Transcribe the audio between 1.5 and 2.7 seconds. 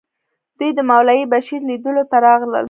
لیدلو ته راغلل.